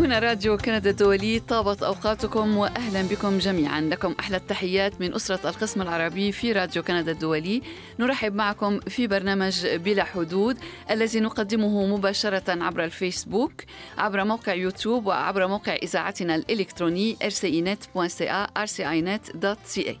[0.00, 3.80] هنا راديو كندا الدولي طابت أوقاتكم وأهلا بكم جميعا.
[3.80, 7.62] لكم أحلى التحيات من أسرة القسم العربي في راديو كندا الدولي.
[7.98, 10.56] نرحب معكم في برنامج بلا حدود
[10.90, 13.52] الذي نقدمه مباشرة عبر الفيسبوك
[13.98, 19.94] عبر موقع يوتيوب وعبر موقع إذاعتنا الإلكتروني rcinet.ca rcinet.ca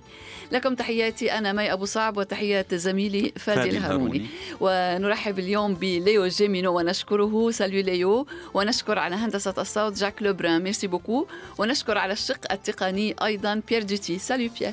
[0.52, 4.26] لكم تحياتي أنا مي أبو صعب وتحيات زميلي فادي الهاروني
[4.60, 7.50] ونرحب اليوم بليو جيمينو ونشكره.
[7.50, 11.26] Salut ليو ونشكر على هندسة الصوت جاك لوبران merci beaucoup
[11.58, 14.72] ونشكر على الشق التقني أيضا بيير دوتي salut بيير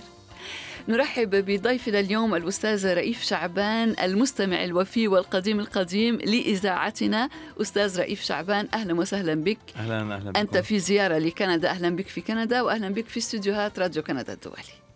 [0.88, 7.30] نرحب بضيفنا اليوم الأستاذ رئيف شعبان المستمع الوفي والقديم القديم لإذاعتنا.
[7.62, 9.58] أستاذ رئيف شعبان أهلا وسهلا بك.
[9.76, 10.40] أهلا أهلا بكم.
[10.40, 11.70] أنت في زيارة لكندا.
[11.70, 14.87] أهلا بك في كندا وأهلا بك في استديوهات راديو كندا الدولي.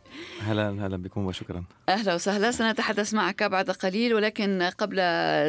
[0.42, 1.64] أهلا أهلا بكم وشكرا.
[1.90, 2.52] أهلا وسهلا.
[2.52, 5.00] سنتحدث معك بعد قليل ولكن قبل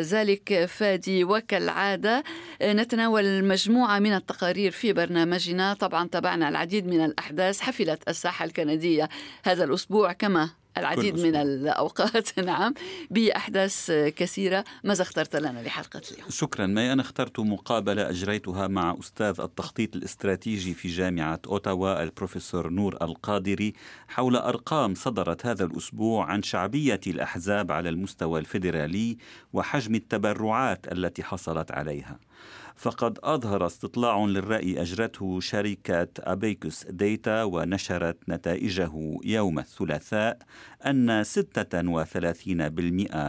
[0.01, 2.25] ذلك فادي وكالعادة
[2.62, 5.75] نتناول مجموعة من التقارير في برنامجنا.
[5.75, 9.09] طبعا تابعنا العديد من الأحداث حفلت الساحة الكندية
[9.45, 12.39] هذا الأسبوع كما العديد من الأوقات.
[12.53, 12.75] نعم.
[13.11, 14.65] بأحداث كثيرة.
[14.84, 16.67] ماذا اخترت لنا لحلقة اليوم؟ شكرا.
[16.67, 23.73] ما أنا اخترت مقابلة أجريتها مع أستاذ التخطيط الاستراتيجي في جامعة أوتاوا البروفيسور نور القادري
[24.09, 29.19] حول أرقام صدرت هذا الأسبوع عن شعبية الأحزاب على المستوى الفيدرالي
[29.53, 32.19] وحجم التبرعات التي حصلت عليها.
[32.77, 40.39] فقد أظهر استطلاع للرأي أجرته شركة أبيكوس ديتا ونشرت نتائجه يوم الثلاثاء
[40.87, 41.29] أن 36%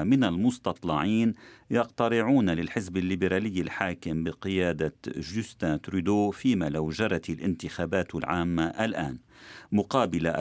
[0.04, 1.34] من المستطلعين
[1.72, 9.18] يقترعون للحزب الليبرالي الحاكم بقيادة جوستن ترودو فيما لو جرت الانتخابات العامة الآن.
[9.72, 10.36] مقابل 34%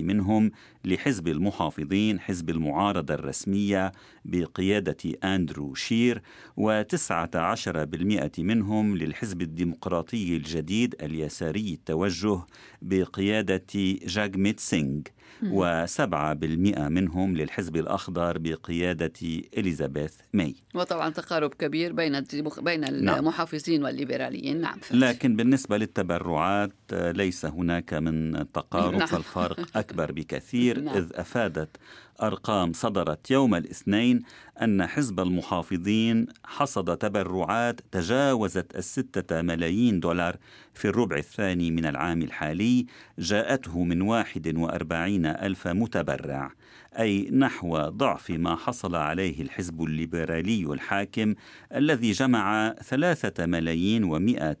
[0.00, 0.50] منهم
[0.84, 3.92] لحزب المحافظين حزب المعارضة الرسمية
[4.24, 6.22] بقيادة أندرو شير
[6.60, 12.40] و19% منهم للحزب الديمقراطي الجديد اليساري التوجه
[12.82, 13.66] بقيادة
[14.06, 15.00] جاجميت سينغ
[15.42, 19.12] وسبعة بالمئة منهم للحزب الأخضر بقيادة
[19.58, 22.24] إليزابيث ماي وطبعا تقارب كبير بين
[22.58, 23.18] بين نعم.
[23.18, 25.02] المحافظين والليبراليين نعم فهمت.
[25.02, 29.06] لكن بالنسبة للتبرعات ليس هناك من تقارب نعم.
[29.06, 30.96] فالفرق أكبر بكثير نعم.
[30.96, 31.76] إذ أفادت
[32.22, 34.22] أرقام صدرت يوم الاثنين
[34.62, 40.36] أن حزب المحافظين حصد تبرعات تجاوزت الستة ملايين دولار
[40.74, 42.86] في الربع الثاني من العام الحالي
[43.18, 46.52] جاءته من واحد وأربعين ألف متبرع
[46.98, 51.34] أي نحو ضعف ما حصل عليه الحزب الليبرالي الحاكم
[51.74, 54.56] الذي جمع ثلاثة ملايين ومائة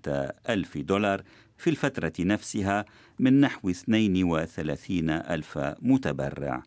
[0.48, 1.22] ألف دولار
[1.60, 2.84] في الفترة نفسها
[3.18, 6.62] من نحو 32 ألف متبرع.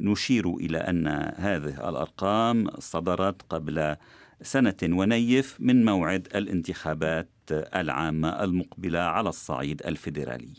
[0.00, 3.96] نشير إلى أن هذه الأرقام صدرت قبل
[4.42, 10.52] سنة ونيف من موعد الانتخابات العامة المقبلة على الصعيد الفيدرالي.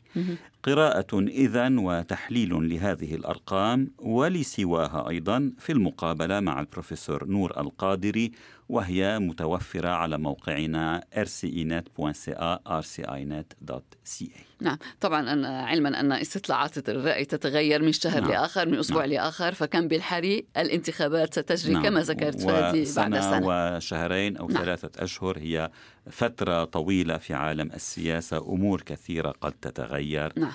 [0.64, 8.32] قراءة إذا وتحليل لهذه الأرقام ولسواها أيضا في المقابلة مع البروفيسور نور القادري
[8.70, 17.92] وهي متوفرة على موقعنا rcinet.ca rcinet.ca نعم طبعا أنا علما أن استطلاعات الرأي تتغير من
[17.92, 18.32] شهر نعم.
[18.32, 19.12] لآخر من أسبوع نعم.
[19.12, 21.84] لآخر فكان بالحري الانتخابات ستجري نعم.
[21.84, 24.64] كما ذكرت فادي بعد سنة وشهرين أو نعم.
[24.64, 25.72] ثلاثة أشهر هي
[26.12, 30.49] فترة طويلة في عالم السياسة أمور كثيرة قد تتغير نعم.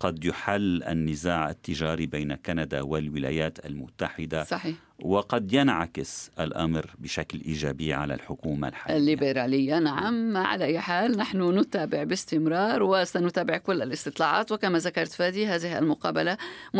[0.00, 4.76] قد يحل النزاع التجاري بين كندا والولايات المتحدة صحيح.
[5.02, 8.96] وقد ينعكس الأمر بشكل إيجابي على الحكومة الحالية.
[8.96, 9.78] الليبرالية.
[9.78, 14.52] نعم على أي حال نحن نتابع باستمرار وسنتابع كل الاستطلاعات.
[14.52, 16.36] وكما ذكرت فادي هذه المقابلة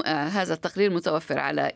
[0.06, 1.72] هذا التقرير متوفر على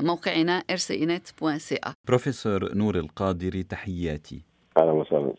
[0.00, 4.42] موقعنا rcinet.ca بروفيسور نور القادري تحياتي.
[4.76, 5.34] أهلا وسهلا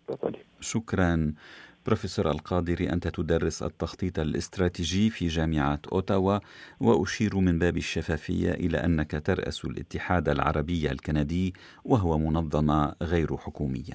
[0.59, 1.33] شكرا.
[1.87, 6.39] بروفيسور القادري أنت تدرس التخطيط الاستراتيجي في جامعة أوتاوا
[6.79, 11.53] وأشير من باب الشفافية إلى أنك ترأس الاتحاد العربي الكندي
[11.85, 13.93] وهو منظمة غير حكومية.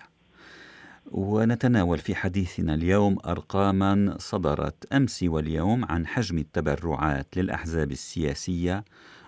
[1.10, 8.84] ونتناول في حديثنا اليوم أرقاما صدرت أمس واليوم عن حجم التبرعات للأحزاب السياسية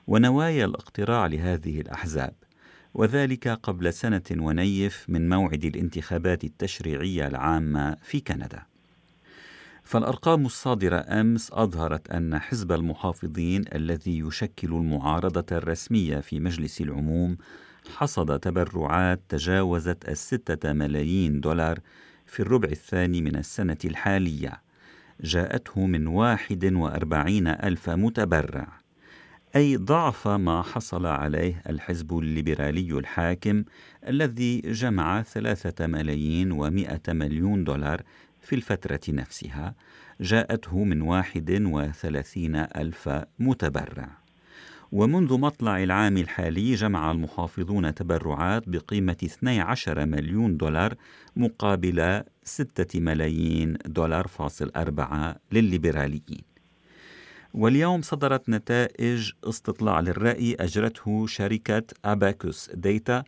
[0.07, 2.35] ونوايا الاقتراع لهذه الأحزاب.
[2.95, 8.63] وذلك قبل سنة ونيف من موعد الانتخابات التشريعية العامة في كندا.
[9.85, 17.37] فالأرقام الصادرة أمس أظهرت أن حزب المحافظين الذي يشكل المعارضة الرسمية في مجلس العموم
[17.97, 21.79] حصد تبرعات تجاوزت الستة ملايين دولار
[22.27, 24.63] في الربع الثاني من السنة الحالية
[25.21, 28.84] جاءته من واحد وأربعين ألف متبرع
[29.57, 33.65] أي ضعف ما حصل عليه الحزب الليبرالي الحاكم
[34.09, 38.03] الذي جمع ثلاثة ملايين ومائة مليون دولار
[38.41, 39.75] في الفترة نفسها
[40.21, 44.09] جاءته من واحد وثلاثين ألف متبرع.
[44.93, 50.95] ومنذ مطلع العام الحالي جمع المحافظون تبرعات بقيمة 12 مليون دولار
[51.37, 56.54] مقابل 6 ملايين دولار فاصل أربعة للليبراليين.
[57.55, 63.25] واليوم صدرت نتائج استطلاع للرأي أجرته شركة أباكوس ديتا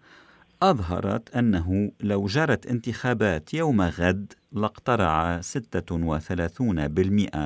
[0.63, 5.45] أظهرت أنه لو جرت انتخابات يوم غد لاقترع 36%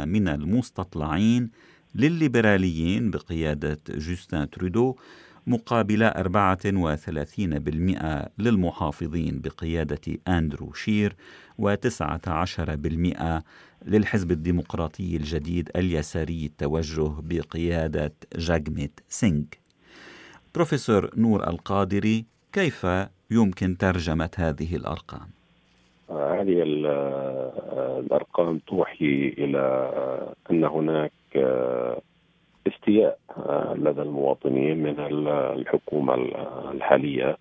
[0.04, 1.50] من المستطلعين
[1.94, 4.96] للليبراليين بقيادة جوستين ترودو
[5.46, 6.12] مقابل 34%
[8.38, 11.16] للمحافظين بقيادة أندرو شير
[11.62, 13.42] و19%
[13.86, 19.44] للحزب الديمقراطي الجديد اليساري التوجه بقيادة جاجميت سينغ
[20.54, 22.86] بروفيسور نور القادري كيف
[23.30, 25.28] يمكن ترجمة هذه الأرقام؟
[26.10, 26.62] هذه
[27.98, 29.90] الأرقام توحي إلى
[30.50, 31.12] أن هناك
[32.66, 33.18] استياء
[33.74, 34.94] لدى المواطنين من
[35.30, 36.14] الحكومة
[36.72, 37.36] الحالية.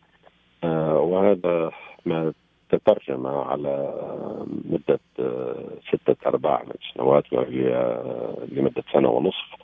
[0.63, 1.71] وهذا
[2.05, 2.33] ما
[2.69, 3.93] تترجم على
[4.69, 4.99] مدة
[5.87, 7.97] ستة أرباع من السنوات وهي
[8.51, 9.55] لمدة سنة ونصف.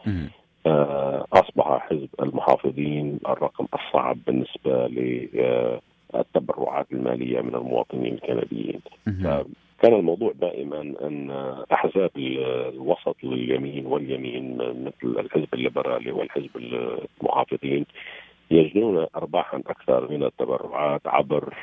[1.34, 4.88] أصبح حزب المحافظين الرقم الصعب بالنسبة
[6.14, 8.82] للتبرعات المالية من المواطنين الكنديين.
[9.82, 11.32] كان الموضوع دائما أن
[11.74, 16.50] أحزاب الوسط لليمين واليمين مثل الحزب الليبرالي والحزب
[17.22, 17.86] المحافظين
[18.52, 21.54] يجنون ارباحا أكثر من التبرعات عبر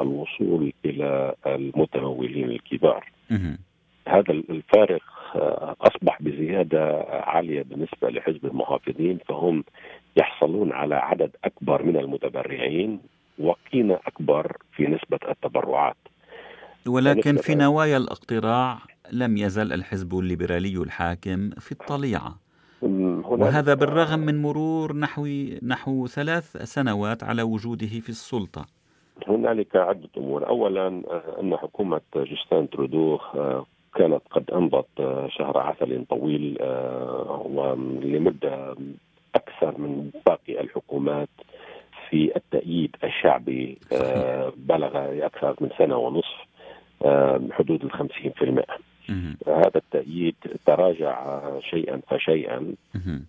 [0.00, 3.10] الوصول إلى المتمولين الكبار.
[4.08, 5.02] هذا الفارق
[5.80, 9.64] أصبح بزيادة عالية بالنسبة لحزب المحافظين فهم
[10.16, 13.00] يحصلون على عدد أكبر من المتبرعين
[13.38, 15.96] وقيمة أكبر في نسبة التبرعات.
[16.86, 18.78] ولكن في نوايا الاقتراع
[19.12, 22.38] لم يزل الحزب الليبرالي الحاكم في الطليعة.
[22.82, 25.26] وهذا بالرغم من مرور نحو
[25.62, 28.66] نحو ثلاث سنوات على وجوده في السلطة.
[29.28, 30.88] هنالك عدة أمور، اولا
[31.40, 33.18] أن حكومة جوستين ترودو
[33.94, 36.58] كانت قد امضت شهر عسل طويل
[37.44, 38.76] ولمده
[39.34, 41.28] أكثر من باقي الحكومات
[42.10, 43.78] في التأييد الشعبي
[44.56, 44.90] بلغ
[45.26, 46.47] أكثر من سنة ونصف.
[47.52, 47.84] حدود
[48.36, 48.76] في المئة.
[49.46, 50.34] هذا التأييد
[50.66, 52.74] تراجع شيئا فشيئا.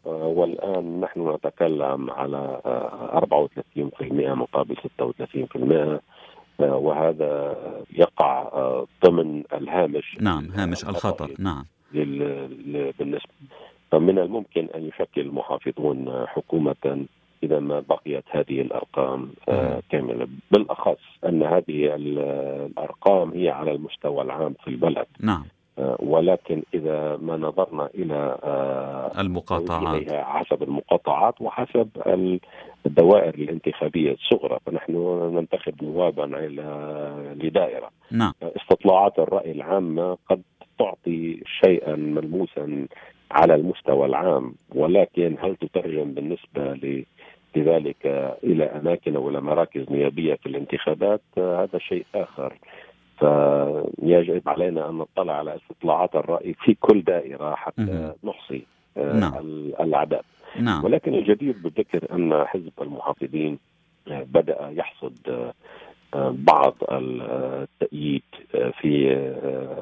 [0.06, 2.62] والآن نحن نتكلم على
[3.14, 6.02] 34% مقابل 36%
[6.60, 7.56] وهذا
[7.94, 8.50] يقع
[9.06, 10.18] ضمن الهامش.
[10.22, 11.36] نعم هامش الخطر.
[11.40, 11.66] نعم.
[11.94, 13.34] بالنسبة.
[13.92, 17.06] فمن الممكن أن يشكل المحافظون حكومة
[17.44, 19.32] إذا ما بقيت هذه الأرقام
[19.90, 20.28] كاملة.
[20.52, 25.06] بالأخص أن هذه الأرقام هي على المستوى العام في البلد.
[25.20, 25.46] نعم.
[26.00, 28.38] ولكن إذا ما نظرنا إلى
[29.20, 30.12] المقاطعات.
[30.12, 31.90] حسب المقاطعات وحسب
[32.86, 34.94] الدوائر الانتخابية الصغرى فنحن
[35.34, 36.26] ننتخب نوابا
[37.44, 37.90] لدائرة.
[38.12, 38.34] نعم.
[38.44, 40.42] استطلاعات الرأي العامة قد
[40.80, 42.88] تعطي شيئا ملموسا
[43.32, 46.74] على المستوى العام ولكن هل تترجم بالنسبة
[47.56, 48.06] لذلك
[48.44, 52.54] إلى أماكن أو إلى مراكز نيابية في الانتخابات هذا شيء آخر
[53.20, 58.66] فيجب علينا أن نطلع على استطلاعات الرأي في كل دائرة حتى نحصي
[58.98, 59.38] نعم.
[59.80, 60.24] الأعداد
[60.60, 60.86] نعم.
[60.86, 63.60] ولكن الجدير بالذكر أن حزب المحافظين
[64.08, 65.52] بدأ يحصد
[66.32, 68.24] بعض التأييد
[68.82, 69.20] في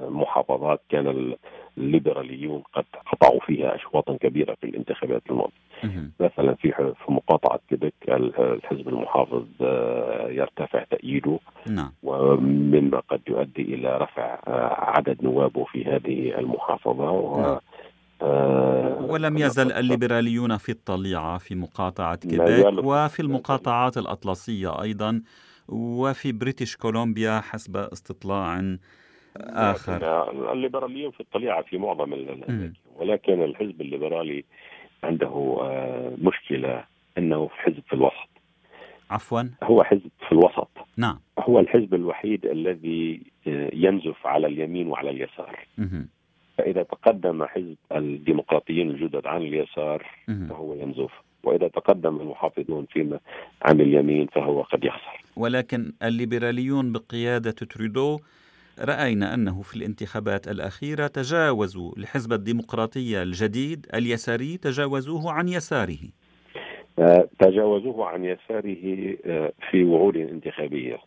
[0.09, 1.35] محافظات كان
[1.77, 5.67] الليبراليون قد قطعوا فيها أشواطا كبيرة في الانتخابات الماضية.
[6.19, 6.71] مثلا في
[7.05, 9.45] في مقاطعة كيبك الحزب المحافظ
[10.29, 11.39] يرتفع تأييده.
[11.69, 11.91] نعم.
[12.03, 14.39] ومما قد يؤدي إلى رفع
[14.97, 17.11] عدد نوابه في هذه المحافظة.
[17.11, 17.59] و نعم.
[19.09, 25.21] ولم يزل الليبراليون في الطليعة في مقاطعة كيبك وفي المقاطعات الأطلسية أيضا.
[25.69, 28.75] وفي بريتش كولومبيا حسب استطلاع
[29.37, 30.31] آخر.
[30.53, 32.13] الليبراليين في الطليعة في معظم
[32.95, 34.43] ولكن الحزب الليبرالي
[35.03, 35.57] عنده
[36.21, 36.83] مشكلة
[37.17, 38.29] أنه حزب في الوسط.
[39.09, 39.41] عفوا.
[39.63, 40.69] هو حزب في الوسط.
[40.97, 41.19] نعم.
[41.39, 43.21] هو الحزب الوحيد الذي
[43.73, 45.59] ينزف على اليمين وعلى اليسار.
[45.77, 46.05] مه.
[46.57, 50.47] فإذا تقدم حزب الديمقراطيين الجدد عن اليسار مه.
[50.49, 51.11] فهو ينزف.
[51.47, 53.19] وإذا تقدم المحافظون فيما
[53.61, 55.21] عن اليمين فهو قد يخسر.
[55.35, 58.19] ولكن الليبراليون بقيادة ترودو
[58.79, 66.03] رأينا أنه في الانتخابات الأخيرة تجاوزوا الحزب الديمقراطي الجديد اليساري تجاوزوه عن يساره.
[67.39, 68.75] تجاوزوه عن يساره
[69.71, 70.97] في وعود انتخابية.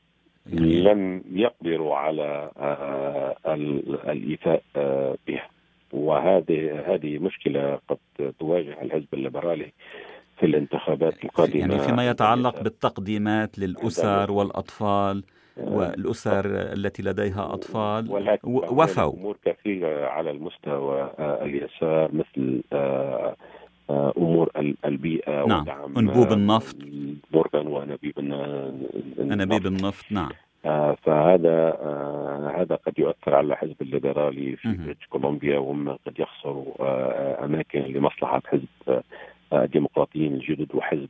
[0.52, 2.50] يعني لم يقدروا على
[4.08, 4.62] الإيفاء
[5.26, 5.48] بها.
[5.92, 7.98] وهذه هذه مشكلة قد
[8.38, 9.72] تواجه الحزب الليبرالي
[10.40, 15.22] في الانتخابات القادمه يعني فيما يتعلق بالتقديمات للأسر والأطفال
[15.56, 19.12] والأسر التي لديها أطفال وفوا.
[19.12, 22.62] أمور كثيرة على المستوى اليسار مثل
[23.90, 24.50] أمور
[24.84, 25.62] البيئة نعم.
[25.62, 26.76] ودعم أنبوب النفط.
[27.32, 28.18] بوردن وانابيب
[29.20, 30.12] انابيب النفط.
[30.12, 30.30] نعم.
[31.04, 31.76] فهذا
[32.56, 38.42] هذا قد يؤثر على الحزب الليبرالي في بريتش كولومبيا وما قد يخسر آه أماكن لمصلحة
[38.46, 39.02] حزب
[39.52, 41.08] الديمقراطيين الجدد وحزب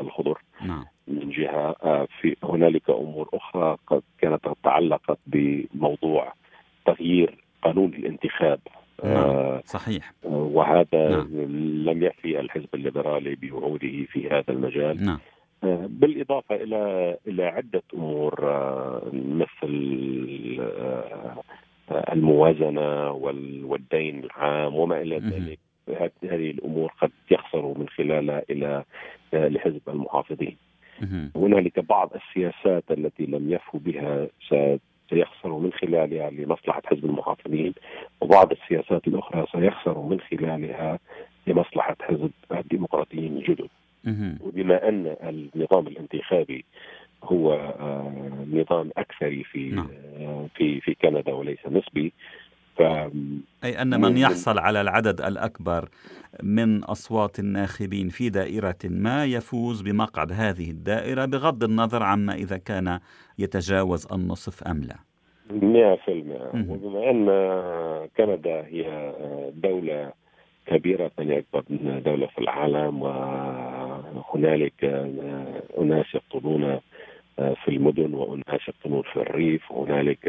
[0.00, 0.84] الخضر نعم.
[1.08, 1.74] من جهة
[2.20, 6.32] في هنالك أمور أخرى قد كانت تعلقت بموضوع
[6.86, 8.60] تغيير قانون الانتخاب
[9.04, 9.60] نعم.
[9.64, 11.28] صحيح وهذا نعم.
[11.90, 15.18] لم يفي الحزب الليبرالي بوعوده في هذا المجال نعم.
[15.86, 18.34] بالإضافة إلى إلى عدة أمور
[19.12, 19.72] مثل
[22.12, 23.10] الموازنة
[23.64, 25.58] والدين العام وما إلى ذلك
[26.22, 28.84] هذه الأمور قد يخسر من خلالها إلى
[29.32, 30.56] لحزب المحافظين.
[31.36, 34.28] هنالك بعض السياسات التي لم يفوا بها
[35.10, 37.74] سيخسر من خلالها لمصلحة حزب المحافظين
[38.20, 40.98] وبعض السياسات الأخرى سيخسر من خلالها
[41.46, 43.68] لمصلحة حزب الديمقراطيين الجدد.
[44.40, 46.64] وبما أن النظام الانتخابي
[47.24, 47.74] هو
[48.52, 49.88] نظام أكثري في نعم.
[50.54, 52.12] في في كندا وليس نسبي
[52.76, 52.82] ف...
[53.64, 55.88] أي أن من يحصل على العدد الأكبر
[56.42, 62.98] من أصوات الناخبين في دائرة ما يفوز بمقعد هذه الدائرة بغض النظر عما إذا كان
[63.38, 64.96] يتجاوز النصف أم لا.
[65.50, 67.26] مئة في المئة وبما أن
[68.16, 69.12] كندا هي
[69.54, 70.12] دولة
[70.66, 71.62] كبيرة ثاني أكبر
[72.04, 74.84] دولة في العالم وهنالك
[75.78, 76.80] أناس يقتلون
[77.36, 80.28] في المدن وأناس يقتلون في الريف وهنالك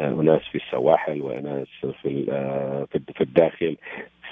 [0.00, 1.68] أناس في السواحل وناس
[2.02, 2.24] في
[3.14, 3.76] في الداخل.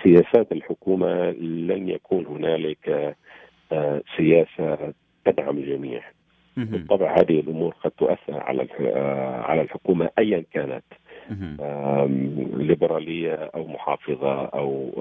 [0.02, 3.16] سياسات الحكومة لن يكون هنالك
[4.16, 4.92] سياسة
[5.24, 6.02] تدعم الجميع.
[6.56, 8.68] بالطبع هذه الأمور قد تؤثر على
[9.44, 10.84] على الحكومة ايا كانت.
[12.56, 14.92] ليبرالية أو محافظة أو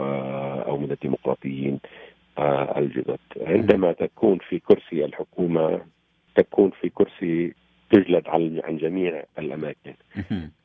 [0.67, 1.79] أو من الديمقراطيين
[2.77, 3.19] الجدد.
[3.41, 5.81] عندما تكون في كرسي الحكومة
[6.35, 7.53] تكون في كرسي
[7.93, 8.27] تجلد
[8.63, 9.93] عن جميع الأماكن.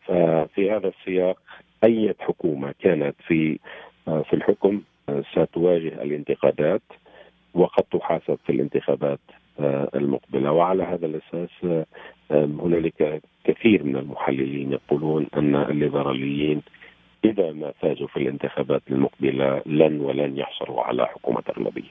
[0.07, 1.39] ففي هذا السياق
[1.85, 3.59] أي حكومة كانت في
[4.07, 4.83] في الحكم
[5.33, 6.83] ستواجه الانتقادات
[7.55, 9.21] وقد تحاسب في الانتخابات
[9.95, 10.53] المقبلة.
[10.53, 11.85] وعلى هذا الأساس
[12.31, 16.63] هنالك كثير من المحللين يقولون أن الليبراليين
[17.25, 21.91] إذا ما فازوا في الانتخابات المقبلة لن ولن يحصلوا على حكومة أغلبية.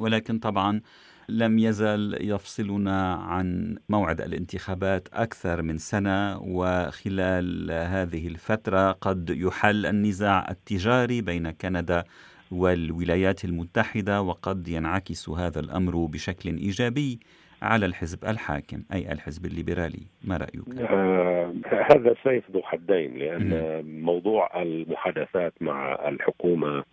[0.00, 0.80] ولكن طبعا
[1.28, 10.50] لم يزل يفصلنا عن موعد الانتخابات أكثر من سنة وخلال هذه الفترة قد يحل النزاع
[10.50, 12.04] التجاري بين كندا
[12.52, 17.20] والولايات المتحدة وقد ينعكس هذا الأمر بشكل إيجابي
[17.62, 21.54] على الحزب الحاكم أي الحزب الليبرالي ما رأيك آه
[21.92, 23.48] هذا سيف ذو حدين لأن
[23.84, 24.04] م.
[24.04, 26.84] موضوع المحادثات مع الحكومة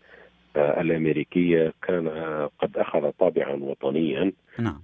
[0.57, 2.07] الأمريكية كان
[2.59, 4.31] قد أخذ طابعا وطنيا.
[4.59, 4.81] نعم.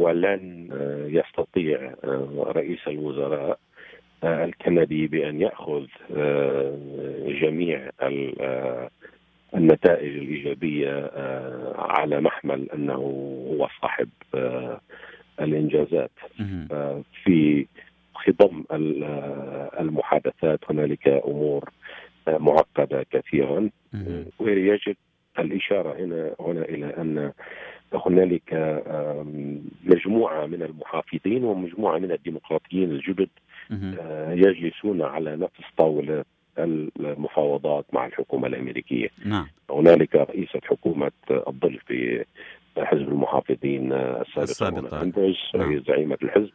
[0.00, 0.68] ولن
[1.10, 1.94] يستطيع
[2.38, 3.58] رئيس الوزراء
[4.24, 5.86] الكندي بأن يأخذ
[7.42, 7.90] جميع
[9.54, 11.10] النتائج الإيجابية
[11.78, 12.94] على محمل أنه
[13.50, 14.08] هو صاحب
[15.40, 16.10] الإنجازات.
[17.24, 17.66] في
[18.14, 18.64] خضم
[19.80, 21.70] المحادثات هنالك أمور
[22.28, 23.70] معقدة كثيرا
[24.38, 24.96] ويجب
[25.38, 27.32] الإشارة هنا هنا إلى أن
[27.94, 28.82] هنالك
[29.84, 33.28] مجموعة من المحافظين ومجموعة من الديمقراطيين الجدد
[34.30, 36.24] يجلسون على نفس طاولة
[36.58, 39.08] المفاوضات مع الحكومة الأمريكية.
[39.24, 39.46] نعم.
[39.70, 42.24] هنالك رئيسه حكومة الظل في
[42.78, 45.04] حزب المحافظين السابق السابقة
[45.54, 45.82] نعم.
[45.88, 46.52] زعيمة الحزب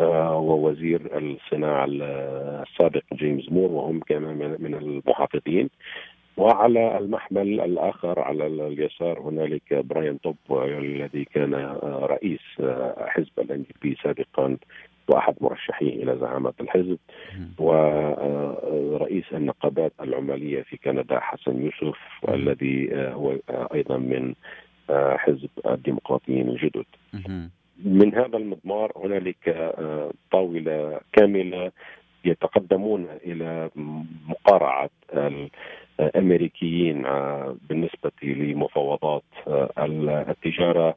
[0.00, 5.70] ووزير الصناعة السابق جيمس مور وهم كمان من المحافظين.
[6.36, 12.40] وعلى المحمل الآخر على اليسار هنالك براين توب الذي كان رئيس
[12.98, 14.56] حزب الان بي سابقا
[15.08, 16.98] وأحد مرشحيه إلى زعامة الحزب.
[17.58, 21.98] ورئيس النقابات العمالية في كندا حسن يوسف
[22.28, 23.36] الذي هو
[23.74, 24.34] أيضا من
[25.16, 26.84] حزب الديمقراطيين الجدد.
[27.84, 29.74] من هذا المضمار هنالك
[30.30, 31.72] طاولة كاملة
[32.24, 33.70] يتقدمون إلى
[34.28, 34.90] مقارعة
[36.16, 37.02] امريكيين
[37.68, 39.22] بالنسبة لمفاوضات
[40.28, 40.96] التجارة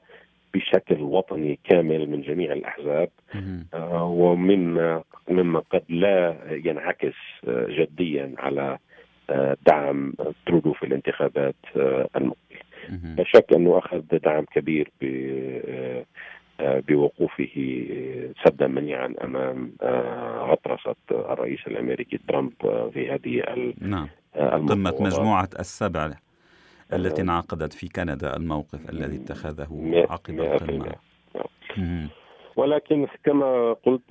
[0.53, 3.09] بشكل وطني كامل من جميع الأحزاب.
[3.93, 7.15] ومما مما قد لا ينعكس
[7.47, 8.77] جديا على
[9.67, 10.13] دعم
[10.45, 11.55] ترودو في الانتخابات
[12.15, 12.59] المقبله.
[13.17, 14.91] لا شك أنه أخذ دعم كبير
[16.61, 17.85] بوقوفه
[18.45, 19.71] سدا منيعا أمام
[20.51, 22.53] غطرسة الرئيس الأمريكي ترامب
[22.93, 23.43] في هذه
[23.81, 24.07] نعم.
[24.69, 26.11] قمه مجموعة السبع
[26.93, 30.95] التي انعقدت في كندا الموقف الذي اتخذه عقب القمه
[32.55, 34.01] ولكن كما قلت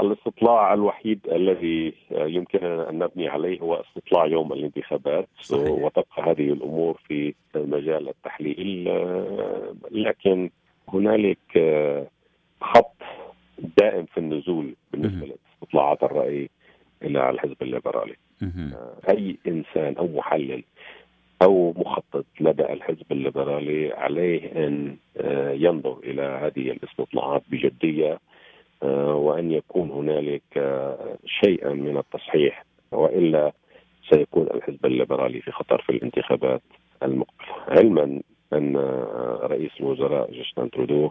[0.00, 5.28] الاستطلاع الوحيد الذي يمكننا أن نبني عليه هو استطلاع يوم الانتخابات.
[5.40, 5.70] صحيح.
[5.70, 8.84] وتبقى هذه الأمور في مجال التحليل
[9.90, 10.50] لكن
[10.92, 11.38] هنالك
[12.60, 12.96] خط
[13.78, 16.50] دائم في النزول بالنسبة لاستطلاعات الرأي
[17.02, 18.16] إلى الحزب الليبرالي.
[19.10, 20.62] أي إنسان أو محلل
[21.42, 28.18] أو مخطط لدى الحزب الليبرالي عليه أن آه، ينظر إلى هذه الاستطلاعات بجدية
[28.82, 33.52] آه، وأن يكون هنالك آه، شيئا من التصحيح وإلا
[34.10, 36.62] سيكون الحزب الليبرالي في خطر في الانتخابات
[37.02, 37.46] المقبلة.
[37.68, 38.20] علما
[38.52, 38.76] أن
[39.42, 41.10] رئيس الوزراء جاستن ترودو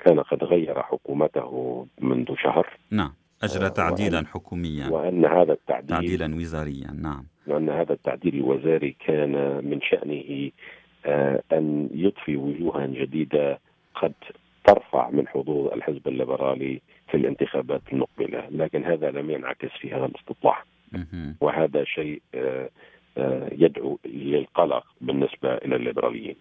[0.00, 2.66] كان قد غير حكومته منذ شهر.
[2.90, 3.12] نعم
[3.42, 4.88] أجرى تعديلا وأن حكوميا.
[4.88, 7.24] وأن هذا التعديل تعديلا وزاريا نعم.
[7.46, 10.50] وأن هذا التعديل الوزاري كان من شأنه
[11.06, 13.58] آه، أن يضفي وجوها جديدة
[13.94, 14.12] قد
[14.66, 20.62] ترفع من حظوظ الحزب الليبرالي في الانتخابات المقبلة لكن هذا لم ينعكس في هذا الاستطلاع.
[21.40, 22.70] وهذا شيء آه، آه،
[23.52, 26.36] يدعو للقلق بالنسبة إلى الليبراليين.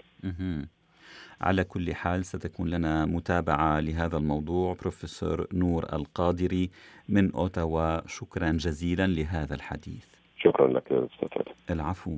[1.42, 4.74] على كل حال ستكون لنا متابعة لهذا الموضوع.
[4.82, 6.70] بروفيسور نور القادري
[7.10, 10.15] من أوتاوا شكرا جزيلا لهذا الحديث.
[10.46, 12.18] شكرا لك أستاذ العفو.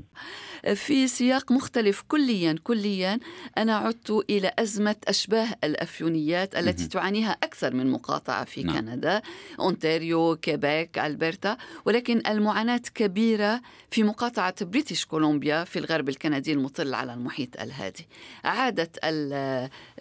[0.76, 3.20] في سياق مختلف كليا كليا
[3.58, 8.76] أنا عدت إلى أزمة أشباه الأفيونيات التي تعانيها أكثر من مقاطعة في نعم.
[8.76, 9.22] كندا
[9.60, 13.62] أونتاريو كيبيك ألبرتا ولكن المعاناة كبيرة
[13.92, 18.08] في مقاطعة بريتش كولومبيا في الغرب الكندي المطل على المحيط الهادي.
[18.44, 19.00] عادت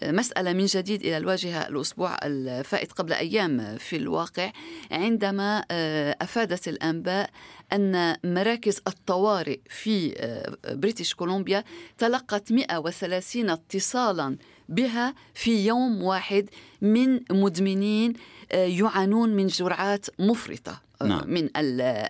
[0.03, 4.53] المسألة من جديد إلى الواجهة الأسبوع الفائت قبل أيام في الواقع
[4.91, 7.31] عندما آه، أفادت الأنباء
[7.73, 11.65] أن مراكز الطوارئ في آه، بريتش كولومبيا
[11.99, 14.37] تلقت 130 اتصالا
[14.69, 16.51] بها في يوم واحد
[16.83, 18.13] من مدمنين
[18.53, 20.86] آه، يعانون من جرعات مفرطة.
[21.05, 21.31] نعم.
[21.31, 21.49] من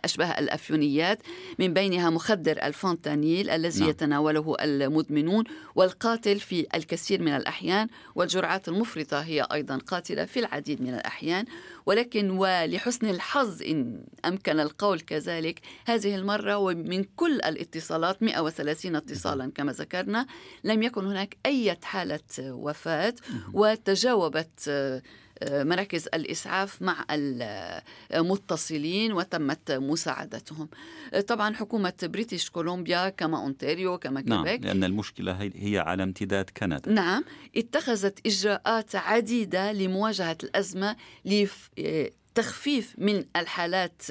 [0.05, 1.18] أشباه الأفيونيات
[1.59, 3.88] من بينها مخدر الفنتانيل الذي نعم.
[3.88, 5.44] يتناوله المدمنون
[5.75, 11.44] والقاتل في الكثير من الأحيان والجرعات المفرطة هي أيضا قاتلة في العديد من الأحيان
[11.87, 19.72] ولكن ولحسن الحظ إن أمكن القول كذلك هذه المرة ومن كل الاتصالات 130 اتصالا كما
[19.72, 20.27] ذكرنا
[20.64, 23.14] لم يكن هناك أي حالة وفاة
[23.53, 24.70] وتجاوبت
[25.44, 27.05] مراكز الإسعاف مع
[28.14, 30.68] المتصلين وتمت مساعدتهم.
[31.27, 36.51] طبعا حكومة بريتش كولومبيا كما أونتاريو كما نعم، كيبيك نعم لأن المشكلة هي على امتداد
[36.57, 36.92] كندا.
[36.92, 37.25] نعم
[37.57, 40.96] اتخذت إجراءات عديدة لمواجهة الأزمة
[42.35, 44.03] تخفيف من الحالات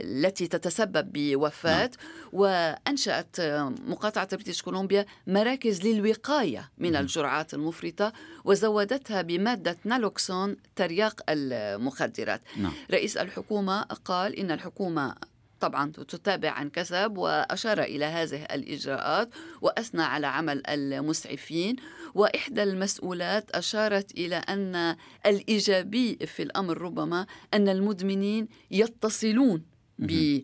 [0.00, 1.90] التي تتسبب بوفاة نعم.
[2.32, 3.40] وأنشأت
[3.86, 8.12] مقاطعة بريتش كولومبيا مراكز للوقاية من الجرعات المفرطة
[8.44, 12.72] وزودتها بمادة نالوكسون ترياق المخدرات نعم.
[12.90, 15.14] رئيس الحكومة قال إن الحكومة
[15.62, 19.28] طبعا تتابع عن كسب وأشار إلى هذه الإجراءات
[19.60, 21.76] وأثنى على عمل المسعفين
[22.14, 30.42] وإحدى المسؤولات أشارت إلى أن الإيجابي في الأمر ربما أن المدمنين يتصلون ب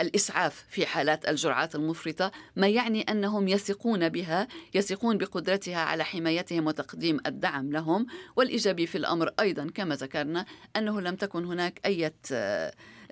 [0.00, 7.20] الإسعاف في حالات الجرعات المفرطة ما يعني أنهم يثقون بها يثقون بقدرتها على حمايتهم وتقديم
[7.26, 8.06] الدعم لهم.
[8.36, 12.12] والإيجابي في الأمر أيضا كما ذكرنا أنه لم تكن هناك أي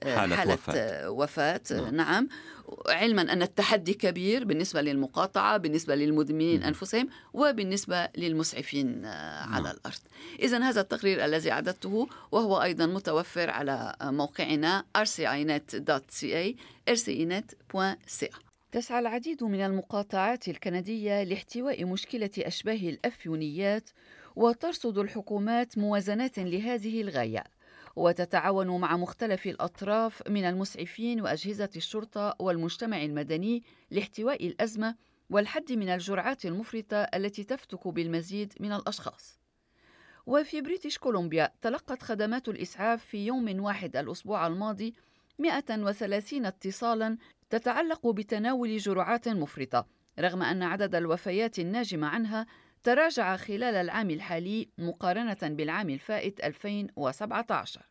[0.03, 1.61] حالة, حالة وفاة, وفاة.
[1.71, 1.95] نعم.
[1.95, 2.29] نعم.
[2.89, 9.75] علما أن التحدي كبير بالنسبة للمقاطعة بالنسبة للمدمنين أنفسهم وبالنسبة للمسعفين آه، على نعم.
[9.77, 10.01] الأرض.
[10.41, 16.55] إذا هذا التقرير الذي أعددته وهو أيضا متوفر على موقعنا rcinet.ca
[16.91, 23.91] rcinet.ca تسعى العديد من المقاطعات الكندية لاحتواء مشكلة أشباه الأفيونيات
[24.37, 27.45] وترصد الحكومات موازنات لهذه الغاية.
[27.97, 34.95] وتتعاون مع مختلف الأطراف من المسعفين وأجهزة الشرطة والمجتمع المدني لاحتواء الأزمة
[35.31, 39.39] والحد من الجرعات المفرطة التي تفتك بالمزيد من الأشخاص.
[40.27, 44.95] وفي بريتش كولومبيا تلقت خدمات الإسعاف في يوم واحد الأسبوع الماضي
[45.39, 47.17] 130 اتصالا
[47.51, 49.87] تتعلق بتناول جرعات مفرطة
[50.19, 52.47] رغم أن عدد الوفيات الناجمة عنها
[52.87, 57.83] تراجع خلال العام الحالي مقارنة بالعام الفائت 2017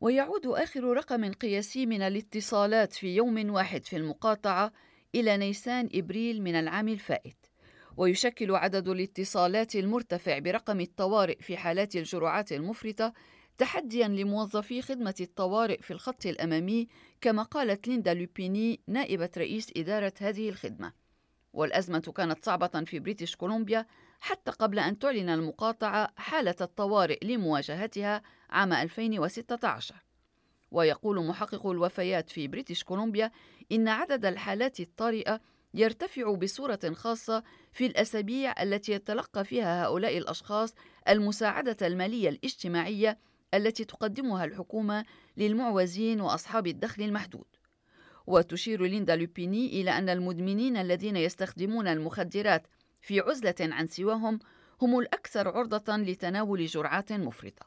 [0.00, 4.72] ويعود آخر رقم قياسي من الاتصالات في يوم واحد في المقاطعة
[5.14, 7.36] إلى نيسان إبريل من العام الفائت.
[7.96, 13.12] ويشكل عدد الاتصالات المرتفع برقم الطوارئ في حالات الجرعات المفرطة
[13.58, 16.88] تحديا لموظفي خدمة الطوارئ في الخط الأمامي
[17.20, 21.05] كما قالت ليندا لوبيني نائبة رئيس إدارة هذه الخدمة.
[21.56, 23.86] والأزمة كانت صعبة في بريتش كولومبيا
[24.20, 29.94] حتى قبل أن تعلن المقاطعة حالة الطوارئ لمواجهتها عام 2016
[30.70, 33.30] ويقول محقق الوفيات في بريتش كولومبيا
[33.72, 35.40] إن عدد الحالات الطارئة
[35.74, 37.42] يرتفع بصورة خاصة
[37.72, 40.74] في الأسابيع التي يتلقى فيها هؤلاء الأشخاص
[41.08, 43.18] المساعدة المالية الاجتماعية
[43.54, 45.04] التي تقدمها الحكومة
[45.36, 47.55] للمعوزين وأصحاب الدخل المحدود.
[48.26, 52.66] وتشير ليندا لوبيني إلى أن المدمنين الذين يستخدمون المخدرات
[53.00, 54.38] في عزلة عن سواهم
[54.82, 57.66] هم الأكثر عرضة لتناول جرعات مفرطة.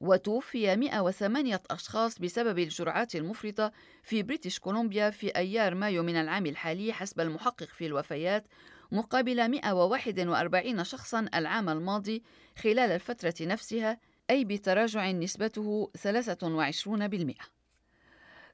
[0.00, 3.72] وتوفي 108 أشخاص بسبب الجرعات المفرطة
[4.02, 8.46] في بريتش كولومبيا في أيار مايو من العام الحالي حسب المحقق في الوفيات
[8.92, 12.22] مقابل 141 شخصا العام الماضي
[12.58, 13.98] خلال الفترة نفسها
[14.30, 17.53] أي بتراجع نسبته 23%.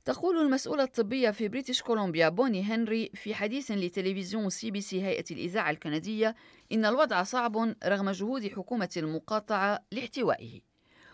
[0.04, 5.24] تقول المسؤولة الطبية في بريتش كولومبيا بوني هنري في حديث لتلفزيون سي بي سي هيئة
[5.30, 6.34] الإذاعة الكندية
[6.72, 10.60] إن الوضع صعب رغم جهود حكومة المقاطعة لاحتوائه.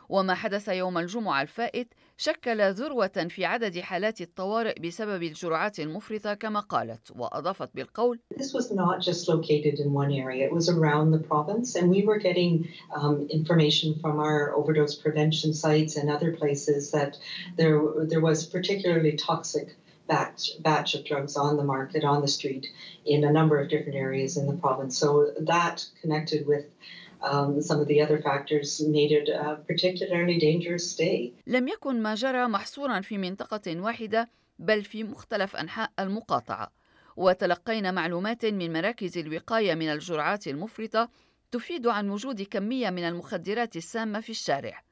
[0.08, 6.60] وما حدث يوم الجمعة الفائت شكل ذروة في عدد حالات الطوارئ بسبب الجرعات المفرطة كما
[6.60, 11.18] قالت وأضافت بالقول This was not just located in one area, it was around the
[11.18, 16.90] province and we were getting um, information from our overdose prevention sites and other places
[16.90, 17.18] that
[17.56, 19.76] there, there was particularly toxic
[20.08, 22.66] batch, batch of drugs on the market, on the street,
[23.04, 24.96] in a number of different areas in the province.
[24.96, 26.64] So that connected with
[27.22, 31.32] um, some of the other factors made it a particularly dangerous day.
[31.46, 36.72] لم يكن ما جرى محصورا في منطقة واحدة بل في مختلف أنحاء المقاطعة.
[37.16, 41.08] وتلقينا معلومات من مراكز الوقاية من الجرعات المفرطة
[41.50, 44.82] تفيد عن وجود كمية من المخدرات السامة في الشارع.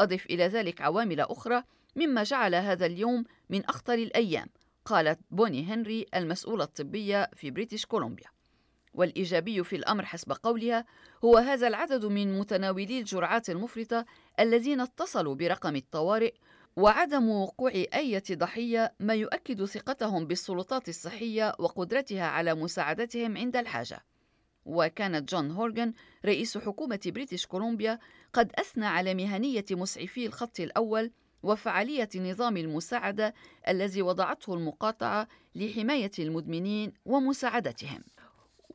[0.00, 1.62] أضف إلى ذلك عوامل أخرى
[1.96, 4.46] مما جعل هذا اليوم من أخطر الأيام
[4.84, 8.26] قالت بوني هنري المسؤولة الطبية في بريتش كولومبيا.
[8.94, 10.84] والإيجابي في الأمر حسب قولها
[11.24, 14.04] هو هذا العدد من متناولي الجرعات المفرطة
[14.40, 16.34] الذين اتصلوا برقم الطوارئ
[16.76, 24.04] وعدم وقوع أي ضحية ما يؤكد ثقتهم بالسلطات الصحية وقدرتها على مساعدتهم عند الحاجة.
[24.64, 25.92] وكانت جون هورغان
[26.24, 27.98] رئيس حكومة بريتش كولومبيا
[28.32, 31.10] قد أثنى على مهنية مسعفي الخط الأول
[31.42, 33.34] وفعالية نظام المساعدة
[33.68, 38.02] الذي وضعته المقاطعة لحماية المدمنين ومساعدتهم.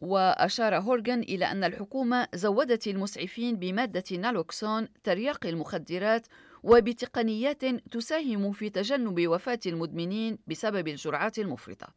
[0.02, 6.28] وأشار هورغان إلى أن الحكومة زودت المسعفين بمادة نالوكسون ترياق المخدرات
[6.64, 11.88] وبتقنيات تساهم في تجنب وفاة المدمنين بسبب الجرعات المفرطة.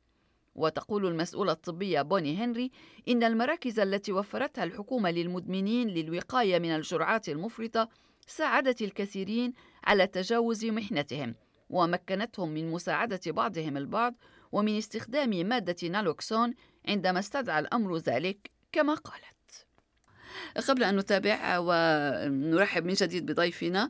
[0.55, 2.71] وتقول المسؤولة الطبية بوني هنري
[3.09, 7.89] إن المراكز التي وفرتها الحكومة للمدمنين للوقاية من الجرعات المفرطة
[8.27, 9.53] ساعدت الكثيرين
[9.85, 11.35] على تجاوز محنتهم
[11.71, 14.15] ومكنتهم من مساعدة بعضهم البعض
[14.53, 16.55] ومن استخدام مادة نالوكسون
[16.89, 19.27] عندما استدعى الأمر ذلك كما قالت.
[20.69, 23.89] قبل أن نتابع ونرحب من جديد بضيفنا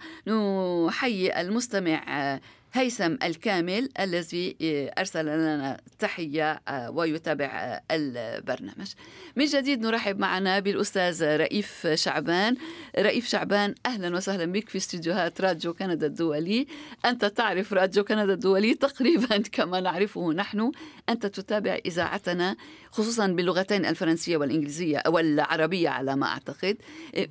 [0.86, 2.40] نحيي المستمع
[2.72, 4.56] هيثم الكامل الذي
[4.98, 8.92] أرسل لنا تحية ويتابع البرنامج.
[9.36, 12.56] من جديد نرحب معنا بالأستاذ رئيف شعبان.
[12.98, 16.66] رئيف شعبان أهلا وسهلا بك في استديوهات راديو كندا الدولي.
[17.04, 20.72] أنت تعرف راديو كندا الدولي تقريبا كما نعرفه نحن.
[21.08, 22.56] أنت تتابع إذاعتنا
[22.92, 26.76] خصوصا باللغتين الفرنسية والإنجليزية والعربية على ما أعتقد.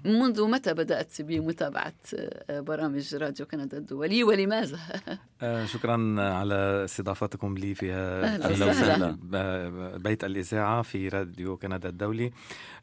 [0.05, 1.93] منذ متى بدأت بمتابعة
[2.49, 4.79] برامج راديو كندا الدولي ولماذا؟
[5.41, 7.87] آه شكرا على استضافتكم لي في
[10.03, 12.31] بيت الإذاعة في راديو كندا الدولي.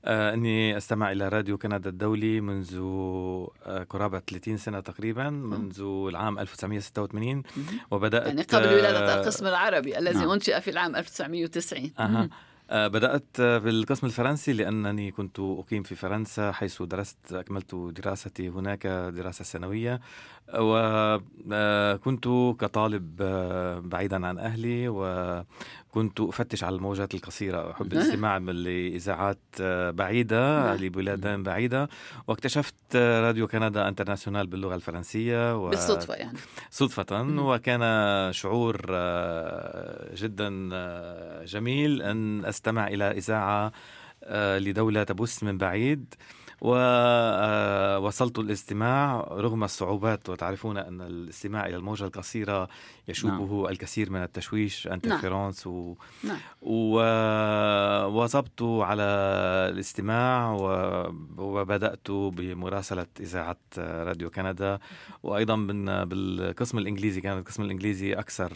[0.04, 6.38] آه أني أستمع إلى راديو كندا الدولي منذ آه قرابة 30 سنة تقريبا منذ العام
[6.38, 7.42] 1986
[7.90, 10.30] وبدأت يعني قبل ولادة القسم العربي الذي نعم.
[10.30, 12.28] أنشئ في العام 1990 أه.
[12.70, 19.44] آه، بدأت بالقسم الفرنسي لأنني كنت أقيم في فرنسا حيث درست أكملت دراستي هناك دراسة
[19.44, 20.00] سنوية
[20.54, 22.24] وكنت
[22.61, 23.16] كطالب
[23.88, 29.38] بعيدا عن أهلي وكنت أفتش على الموجات القصيرة أحب الاستماع لإذاعات
[29.94, 30.76] بعيدة نعم.
[30.76, 31.88] لبلدان بعيدة.
[32.26, 35.68] واكتشفت راديو كندا انترناسيونال باللغة الفرنسية و...
[35.68, 36.38] بالصدفة يعني.
[36.70, 38.76] صدفة وكان شعور
[40.14, 40.50] جدا
[41.44, 43.72] جميل أن أستمع إلى إذاعة
[44.59, 46.14] لدولة تبث من بعيد.
[46.66, 52.68] ووصلت الاستماع رغم الصعوبات وتعرفون أن الاستماع إلى الموجة القصيرة
[53.09, 53.66] يشوبه نعم.
[53.66, 55.76] الكثير من التشويش انترفيرونس نعم.
[55.76, 55.96] و...
[56.24, 56.38] نعم.
[56.62, 59.02] وواظبت على
[59.72, 60.66] الاستماع و...
[61.38, 64.79] وبدأت بمراسلة إذاعة راديو كندا
[65.22, 68.52] وأيضا من بالقسم الإنجليزي كان القسم الإنجليزي أكثر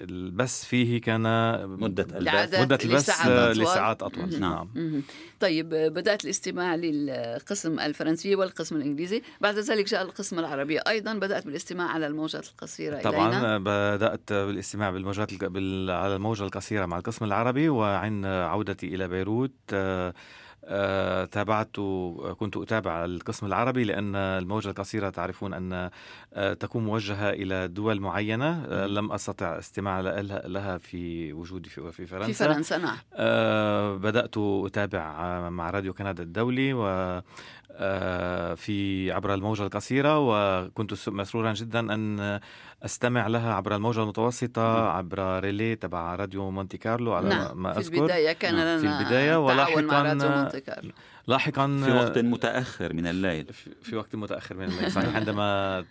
[0.00, 1.22] البث فيه كان
[1.68, 2.60] مدة البث.
[2.60, 3.26] مدة البث
[3.58, 4.40] لساعات أطول.
[4.40, 4.68] نعم.
[5.40, 9.22] طيب بدأت الاستماع للقسم الفرنسي والقسم الإنجليزي.
[9.40, 10.78] بعد ذلك جاء القسم العربي.
[10.78, 13.58] أيضا بدأت بالاستماع على الموجات القصيرة طبعا إلينا.
[13.58, 15.90] بدأت بالاستماع بالموجات بال...
[15.90, 17.68] على الموجة القصيرة مع القسم العربي.
[17.68, 20.14] وعند عودتي إلى بيروت آه
[20.68, 21.76] آه، تابعت
[22.38, 25.90] كنت أتابع القسم العربي لأن الموجة القصيرة تعرفون أن
[26.34, 32.26] آه، تكون موجهة إلى دول معينة آه، لم أستطع استماع لها في وجودي في فرنسا.
[32.26, 32.96] في فرنسا نعم.
[33.98, 36.86] بدأت أتابع مع راديو كندا الدولي و
[38.56, 42.40] في عبر الموجة القصيرة وكنت مسرورا جدا أن
[42.84, 47.62] أستمع لها عبر الموجة المتوسطة عبر ريلي تبع راديو مونتي كارلو على نعم.
[47.62, 50.92] ما أذكر في البداية كان لنا في البداية ولاحقا مع راديو مونتي كارلو
[51.26, 53.46] لاحقا في وقت متأخر من الليل
[53.82, 55.84] في وقت متأخر من الليل صحيح عندما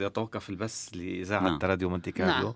[0.00, 1.58] يتوقف البث لإذاعة نعم.
[1.62, 2.54] راديو مونتي كارلو نعم.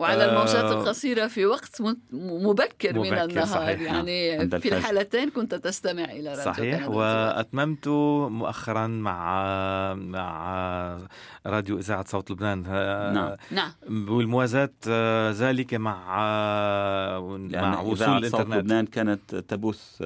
[0.00, 3.46] وعلى الموجات آه، القصيرة في وقت مبكر, مبكر من النهار.
[3.46, 3.80] صحيح.
[3.80, 4.50] يعني.
[4.60, 7.88] في الحالتين كنت تستمع إلى راديو صحيح وأتممت
[8.28, 10.98] مؤخرا مع مع
[11.46, 12.62] راديو إذاعة صوت لبنان.
[13.14, 13.72] نعم نعم.
[14.08, 14.70] والموازاة
[15.30, 16.06] ذلك مع
[17.48, 20.02] مع وصول الإنترنت صوت لبنان كانت تبث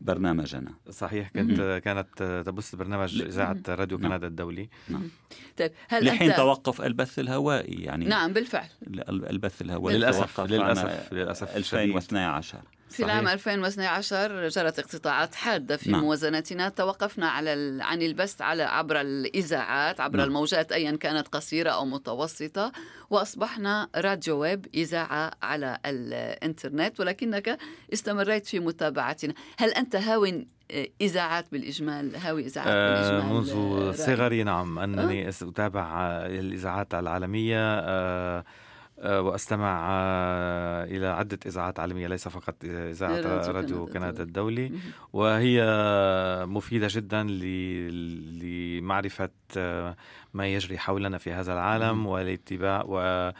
[0.00, 0.74] برنامجنا.
[0.90, 4.12] صحيح كنت كانت تبث برنامج إذاعة راديو نعم.
[4.12, 4.68] كندا الدولي.
[4.88, 5.10] نعم.
[5.58, 6.38] طيب هل لحين أنت...
[6.38, 8.68] توقف البث الهوائي يعني نعم بالفعل.
[9.08, 16.00] البث الهوائي للأسف للأسف للأسف 2012 في العام 2012 جرت اقتطاعات حادة في نعم.
[16.00, 20.26] موازنتنا توقفنا على عن البث على عبر الإذاعات عبر نعم.
[20.26, 22.72] الموجات ايا كانت قصيرة أو متوسطة
[23.10, 27.58] وأصبحنا راديو ويب إذاعة على الإنترنت ولكنك
[27.92, 30.26] استمريت في متابعتنا هل أنت هاو
[31.00, 38.38] إذاعات بالإجمال هاوي إذاعات آه بالإجمال منذ صغري نعم أنني أه؟ أتابع الإذاعات العالمية آه
[38.38, 38.44] آه،
[39.02, 44.72] وأستمع آه، إلى عدة إذاعات عالمية ليس فقط إذاعة راديو كندا الدولي.
[45.12, 45.64] وهي
[46.46, 47.22] مفيدة جدا
[48.42, 49.96] لمعرفة آه،
[50.34, 53.30] ما يجري حولنا في هذا العالم والاتباع و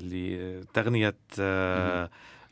[0.00, 1.16] لتغنية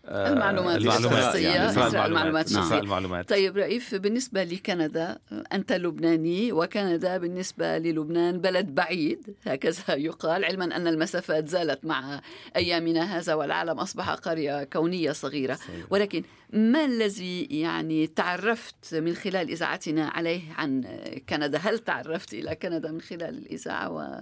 [0.09, 2.73] المعلومات المعلومات يعني المعلومات نعم.
[2.73, 5.19] المعلومات طيب رئيف بالنسبة لكندا
[5.53, 12.21] أنت لبناني وكندا بالنسبة للبنان بلد بعيد هكذا يقال علما أن المسافات زالت مع
[12.57, 15.55] أيامنا هذا والعالم أصبح قرية كونية صغيرة.
[15.55, 15.87] صحيح.
[15.91, 20.85] ولكن ما الذي يعني تعرفت من خلال إذاعتنا عليه عن
[21.29, 24.21] كندا؟ هل تعرفت إلى كندا من خلال الإذاعة و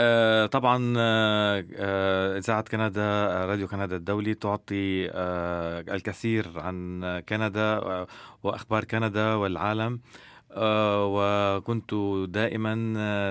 [0.00, 7.80] آه طبعا آه, آه، إذاعة كندا راديو كندا الدولي تعطي آه الكثير عن كندا
[8.42, 10.00] وأخبار كندا والعالم.
[10.52, 11.94] آه وكنت
[12.28, 12.74] دائما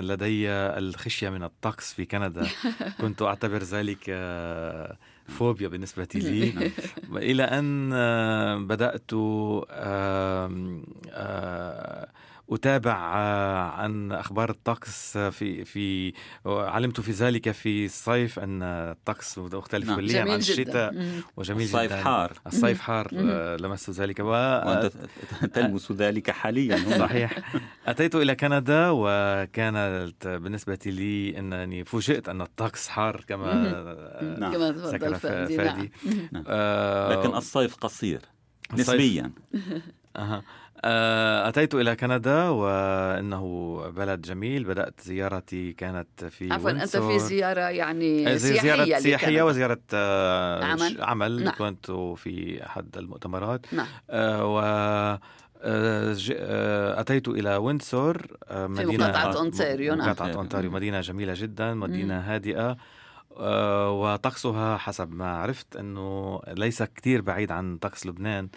[0.01, 2.47] لدي الخشية من الطقس في كندا.
[3.01, 6.51] كنت أعتبر ذلك آه فوبيا بالنسبة لي.
[6.51, 7.17] نعم.
[7.17, 10.71] إلى أن آه، بدأت آه
[11.11, 12.07] آه
[12.49, 16.13] أتابع آه، عن أخبار الطقس في في
[16.45, 19.95] علمت في ذلك في الصيف أن الطقس مختلف نعم.
[19.95, 20.95] كليا عن الشتاء
[21.37, 22.03] وجميل الصيف جدا.
[22.03, 22.33] حار.
[22.47, 24.19] الصيف حار آه، لمست ذلك.
[24.19, 24.23] و...
[24.23, 24.91] وأنت
[25.53, 27.39] تلمس ذلك حاليا صحيح.
[27.87, 33.53] أتيت إلى كندا وكانت بالنسبة لي أنني فوجئت أن الطقس حار كما
[34.39, 34.53] نعم.
[34.53, 35.91] كما تفضل فادي, فادي.
[36.31, 36.43] نعم.
[36.47, 38.21] آه لكن الصيف قصير
[38.73, 39.31] نسبيا.
[40.17, 40.43] أه.
[41.49, 44.63] أتيت إلى كندا وإنه بلد جميل.
[44.63, 49.79] بدأت زيارتي كانت في عفوا أنت في زيارة يعني سياحية زيارة سياحية وزيارة
[50.63, 51.43] عمل, عمل.
[51.43, 51.53] نعم.
[51.57, 53.65] كنت في أحد المؤتمرات.
[53.73, 53.87] نعم.
[54.41, 54.59] و
[56.99, 58.17] أتيت إلى وينسور
[58.51, 59.95] مدينة في مقاطعة أونتاريو.
[59.95, 60.05] نعم.
[60.05, 62.77] مقاطعة أونتاريو مدينة جميلة جدا مدينة هادئة.
[63.89, 68.49] وطقسها حسب ما عرفت أنه ليس كتير بعيد عن طقس لبنان.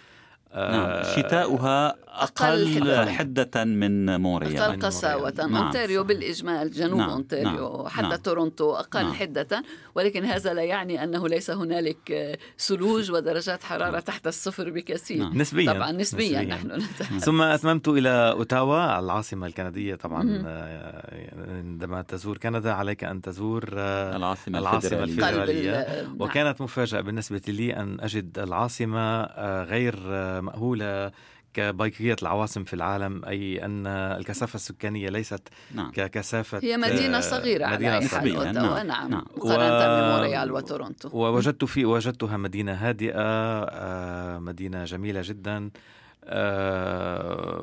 [0.55, 5.57] نعم آه، شتاؤها أقل, أقل حدة من موريال أقل قساوة نعم.
[5.57, 7.11] أونتاريو بالإجمال جنوب نعم.
[7.11, 7.89] أونتاريو نعم.
[7.89, 8.17] حتى نعم.
[8.17, 9.13] تورونتو أقل نعم.
[9.13, 9.63] حدة
[9.95, 14.01] ولكن هذا لا يعني أنه ليس هنالك ثلوج ودرجات حرارة نعم.
[14.01, 15.39] تحت الصفر بكثير نعم.
[15.39, 16.55] نسبيا طبعا نسبيا, نسبياً.
[16.55, 17.25] نحن نتحدث.
[17.25, 24.17] ثم أتممت إلى أوتاوا العاصمة الكندية طبعا آه، عندما تزور كندا عليك أن تزور آه،
[24.17, 29.25] العاصمة, العاصمة الفيدرالية وكانت مفاجأة بالنسبة لي أن أجد العاصمة
[29.63, 29.95] غير
[30.41, 31.13] مأهولة
[31.55, 35.91] كبقية العواصم في العالم أي أن الكثافة السكانية ليست نعم.
[35.91, 38.87] ككثافة هي مدينة صغيرة مدينة على صغيرة نعم.
[38.87, 39.11] نعم.
[39.11, 39.25] نعم.
[39.37, 40.17] مقارنة و...
[40.17, 45.71] بمونريال وتورونتو ووجدت في وجدتها مدينة هادئة آه، مدينة جميلة جدا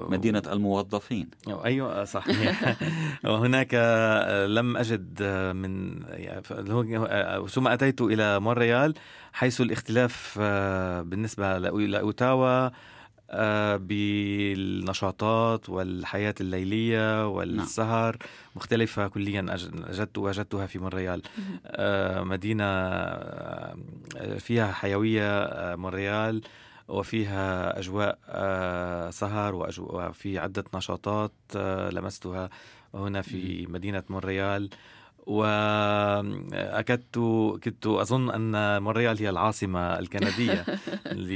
[0.09, 1.29] مدينة الموظفين.
[1.65, 2.75] أيوة صحيح
[3.25, 3.73] وهناك
[4.49, 5.23] لم أجد
[5.55, 6.03] من
[7.47, 8.93] ثم أتيت إلى مونريال
[9.37, 12.69] حيث الاختلاف آه، بالنسبة لأوتاوا
[13.29, 18.29] آه، بالنشاطات والحياة الليلية والسهر نعم.
[18.55, 19.45] مختلفة كليا
[19.89, 21.21] أجدت وجدتها في مونريال.
[21.65, 22.65] آه، مدينة
[24.39, 26.41] فيها حيوية مونريال.
[26.87, 28.19] وفيها أجواء
[29.09, 31.31] سهر وفي عدة نشاطات
[31.91, 32.49] لمستها
[32.93, 34.69] هنا في مدينة مونريال.
[35.27, 37.15] واكدت
[37.63, 40.65] كنت أظن أن مونريال هي العاصمة الكندية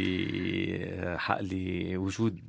[1.41, 2.39] لوجود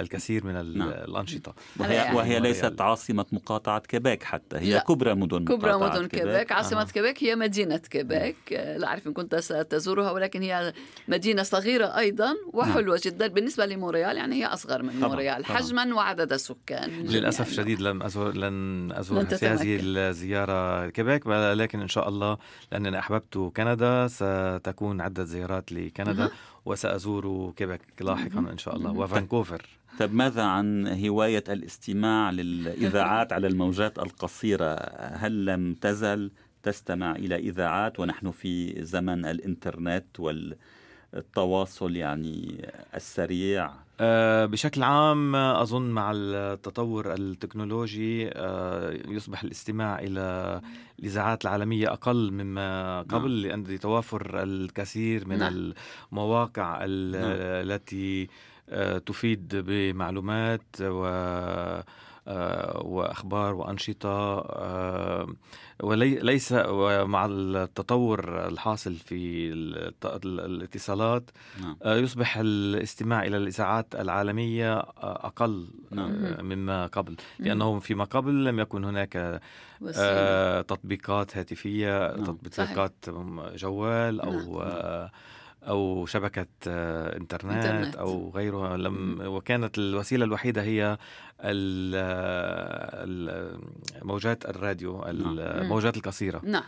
[0.00, 0.88] الكثير من نعم.
[0.88, 1.54] الأنشطة.
[1.80, 4.84] وهي, يعني وهي ليست عاصمة مقاطعة كيبيك حتى هي لا.
[4.88, 6.52] كبرى مدن كبرى مدن كيبيك, كيبيك.
[6.52, 6.84] عاصمة آه.
[6.84, 8.36] كيبيك هي مدينة كيبيك.
[8.50, 10.72] لا أعرف إن كنت ستزورها ولكن هي
[11.08, 13.12] مدينة صغيرة أيضا وحلوة نعم.
[13.12, 13.26] جدا.
[13.26, 16.90] بالنسبة لمونريال يعني هي أصغر من مونريال حجما وعدد السكان.
[16.90, 22.38] للأسف الشديد لم ازور لن ازور في هذه الزيارة كيبيك لكن إن شاء الله
[22.72, 26.30] لأنني أحببت كندا ستكون عدة زيارات لكندا
[26.64, 29.66] وسأزور كيبك لاحقا إن شاء الله وفانكوفر.
[29.98, 36.30] طيب ماذا عن هواية الاستماع للإذاعات على الموجات القصيرة؟ هل لم تزل
[36.62, 40.20] تستمع إلى إذاعات؟ ونحن في زمن الإنترنت
[41.12, 43.70] والتواصل يعني السريع
[44.00, 50.60] آه، بشكل عام أظن مع التطور التكنولوجي آه، يصبح الاستماع إلى
[50.98, 53.62] الإذاعات العالمية أقل مما قبل نعم.
[53.64, 55.72] لأن توافر الكثير من نعم.
[56.12, 56.86] المواقع نعم.
[56.86, 58.28] التي
[58.68, 61.06] آه، تفيد بمعلومات و
[62.84, 64.42] وأخبار وأنشطة
[65.82, 66.52] وليس
[67.02, 69.52] مع التطور الحاصل في
[70.04, 71.30] الاتصالات
[71.60, 71.76] نعم.
[71.82, 76.24] آه، يصبح الاستماع إلى الإذاعات العالمية آه، أقل نعم.
[76.24, 79.40] آه، مما قبل لأنه فيما قبل لم يكن هناك
[80.68, 82.24] تطبيقات هاتفية نعم.
[82.24, 82.94] تطبيقات
[83.54, 85.08] جوال أو نعم.
[85.68, 87.96] أو شبكة إنترنت, إنترنت.
[87.96, 90.98] أو غيرها لم وكانت الوسيلة الوحيدة هي
[94.02, 95.38] موجات الراديو نعم.
[95.38, 96.64] الموجات القصيرة نعم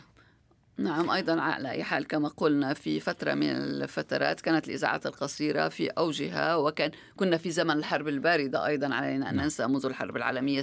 [0.79, 5.89] نعم أيضا على أي حال كما قلنا في فترة من الفترات كانت الإذاعات القصيرة في
[5.89, 9.45] أوجها وكان كنا في زمن الحرب الباردة أيضا علينا أن نعم.
[9.45, 10.63] ننسى منذ الحرب العالمية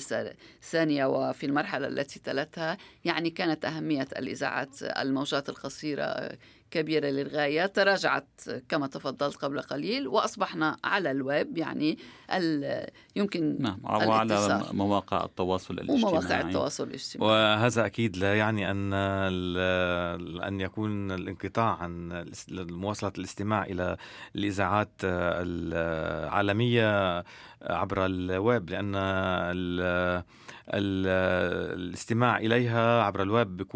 [0.61, 6.37] الثانية وفي المرحلة التي تلتها يعني كانت أهمية الإذاعات الموجات القصيرة
[6.71, 8.27] كبيرة للغاية تراجعت
[8.69, 11.97] كما تفضلت قبل قليل وأصبحنا على الويب يعني
[13.15, 16.03] يمكن نعم وعلى مواقع التواصل الاجتماعي.
[16.03, 17.31] ومواقع التواصل الاجتماعي.
[17.31, 18.93] وهذا أكيد لا يعني أن
[20.43, 23.97] أن يكون الانقطاع عن مواصلة الاستماع إلى
[24.36, 26.91] الإذاعات العالمية
[27.62, 28.95] عبر الويب لأن
[30.73, 33.67] الاستماع إليها عبر الويب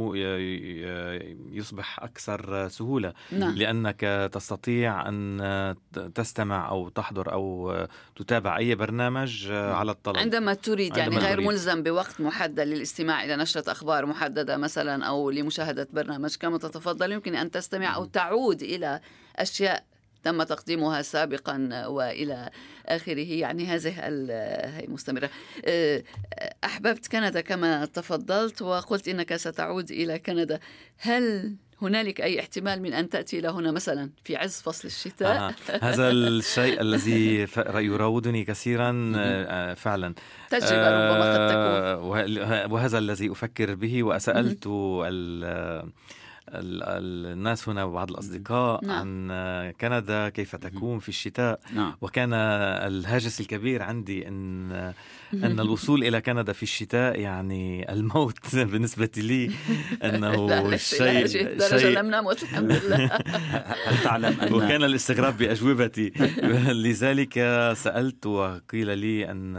[1.52, 3.56] يصبح أكثر سهولة نعم.
[3.56, 5.76] لأنك تستطيع أن
[6.16, 7.76] تستمع أو تحضر أو
[8.16, 9.76] تتابع أي برنامج نعم.
[9.76, 11.48] على الطلب عندما تريد يعني غير تريد.
[11.48, 17.36] ملزم بوقت محدد للاستماع إلى نشرة أخبار محددة مثلا أو لمشاهدة برنامج كما تتفضل يمكن
[17.36, 19.00] أن تستمع أو تعود إلى
[19.36, 19.95] أشياء
[20.26, 22.50] تم تقديمها سابقا وإلى
[22.86, 23.32] آخره.
[23.34, 23.94] يعني هذه
[24.78, 25.30] هي مستمرة.
[25.66, 26.04] أه،
[26.64, 30.60] أحببت كندا كما تفضلت وقلت إنك ستعود إلى كندا.
[30.98, 35.54] هل هنالك أي احتمال من أن تأتي إلى هنا مثلا في عز فصل الشتاء؟ آه.
[35.82, 40.14] هذا الشيء الذي يراودني كثيرا آه، فعلا.
[40.50, 42.72] تجربة ربما قد تكون.
[42.72, 44.68] وهذا الذي أفكر به وسألت
[46.50, 49.32] الناس هنا وبعض الأصدقاء نعم.
[49.32, 51.96] عن كندا كيف تكون في الشتاء نعم.
[52.02, 54.72] وكان الهاجس الكبير عندي أن
[55.34, 59.52] أن الوصول إلى كندا في الشتاء يعني الموت بالنسبة لي
[60.04, 63.06] أنه شيء شيء لم نمت الحمد لله
[63.88, 66.12] هل تعلم أن وكان الاستغراب بأجوبتي
[66.68, 67.34] لذلك
[67.78, 69.56] سألت وقيل لي أن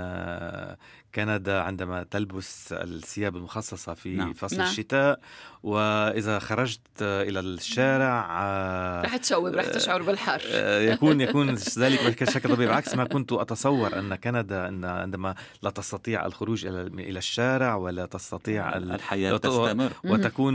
[1.16, 4.32] كندا عندما تلبس الثياب المخصصة في نعم.
[4.32, 4.66] فصل نعم.
[4.66, 5.20] الشتاء
[5.66, 10.42] وإذا خرجت إلى الشارع آه، رح تشوب رح تشعر بالحر.
[10.46, 12.68] آه، يكون يكون ذلك بشكل طبيعي.
[12.68, 18.06] بالعكس ما كنت أتصور أن كندا أن عندما لا تستطيع الخروج إلى إلى الشارع ولا
[18.06, 19.92] تستطيع الحياة تستمر.
[20.04, 20.54] وتكون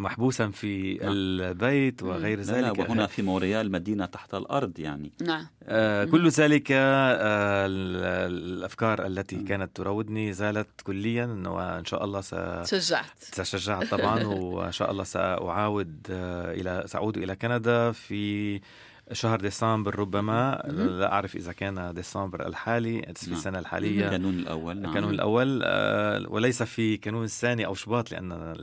[0.00, 5.12] محبوسا في البيت وغير ذلك لا وهنا في مونريال مدينة تحت الأرض يعني.
[5.22, 5.46] نعم.
[5.62, 7.66] آه كل ذلك آه
[8.26, 12.34] الأفكار التي كانت تراودني زالت كليا وإن شاء الله س...
[13.58, 18.60] شجعت تشجعت طبعا وإن شاء الله سأعاود آه، إلى سأعود إلى كندا في
[19.12, 23.38] شهر ديسمبر ربما لا أعرف إذا كان ديسمبر الحالي في نعم.
[23.38, 24.90] السنة الحالية الكانون الأول نعم.
[24.90, 28.54] الكانون الأول آه، وليس في كانون الثاني أو شباط لأن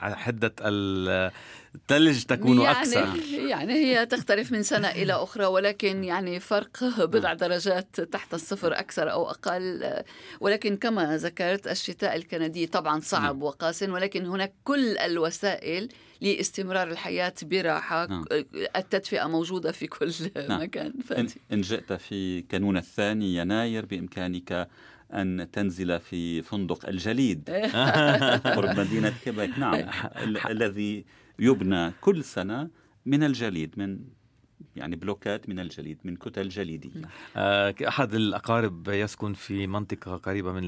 [0.00, 3.08] حدة الثلج تكون يعني أكثر
[3.50, 7.36] يعني هي تختلف من سنة إلى أخرى ولكن يعني فرق بضع نعم.
[7.36, 9.92] درجات تحت الصفر أكثر أو أقل
[10.40, 15.88] ولكن كما ذكرت الشتاء الكندي طبعا صعب وقاس ولكن هناك كل الوسائل
[16.22, 18.24] لاستمرار الحياة براحة نعم.
[18.76, 20.12] التدفئة موجودة في كل
[20.48, 20.62] نعم.
[20.62, 21.40] مكان فاتي.
[21.52, 24.68] إن جئت في كانون الثاني يناير بإمكانك
[25.12, 27.50] أن تنزل في فندق الجليد
[28.56, 29.84] قرب مدينة كيبك نعم
[30.50, 31.04] الذي
[31.38, 32.70] يبنى كل سنة
[33.06, 33.98] من الجليد من
[34.76, 36.90] يعني بلوكات من الجليد من كتل جليدية.
[37.36, 40.62] آه، أحد الأقارب يسكن في منطقة قريبة من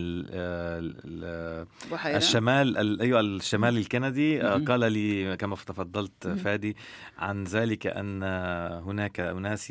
[2.06, 4.42] الشمال أيوة الشمال الكندي.
[4.42, 6.76] آه، قال لي كما تفضلت فادي
[7.18, 8.22] عن ذلك أن
[8.86, 9.70] هناك أناس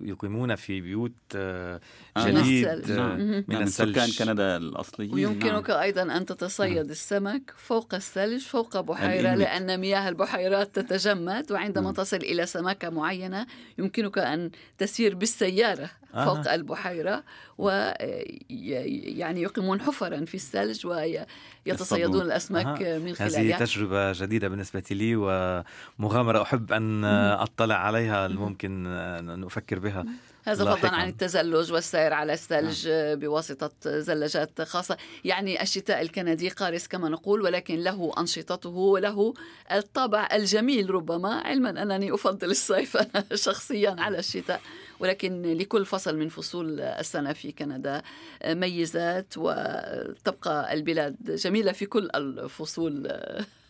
[0.00, 1.80] يقيمون في بيوت آه،
[2.16, 3.18] جليد نعم.
[3.18, 3.62] من نعم.
[3.62, 3.98] الثلج.
[3.98, 5.14] سكان كندا الأصليين.
[5.14, 5.80] ويمكنك نعم.
[5.80, 6.90] أيضا أن تتصيد نعم.
[6.90, 13.46] السمك فوق الثلج فوق بحيرة لأن مياه البحيرات تتجمد وعندما تصل إلى سمكة معينة
[13.78, 16.54] يمكنك أن تسير بالسيارة فوق آه.
[16.54, 17.24] البحيرة
[17.58, 22.98] ويعني يقيمون حفرا في الثلج ويتصيدون الأسماك آه.
[22.98, 23.40] من خلالها.
[23.40, 30.04] هذه تجربة جديدة بالنسبة لي ومغامرة أحب أن أطلع عليها ممكن أن أفكر بها.
[30.44, 33.18] هذا فضلا عن التزلج والسير على الثلج نعم.
[33.18, 34.96] بواسطة زلجات خاصة.
[35.24, 39.34] يعني الشتاء الكندي قارس كما نقول ولكن له أنشطته وله
[39.72, 40.90] الطابع الجميل.
[40.90, 44.60] ربما علما أنني أفضل الصيف أنا شخصيا على الشتاء.
[45.00, 48.02] ولكن لكل فصل من فصول السنة في كندا
[48.46, 53.12] ميزات وتبقى البلاد جميلة في كل الفصول.